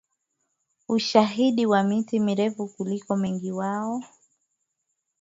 ushahidi 0.89 1.65
wa 1.65 1.83
miti 1.83 2.19
mirefu 2.19 2.67
kuliko 2.67 3.13
Wengi 3.13 3.51
wao 3.51 4.01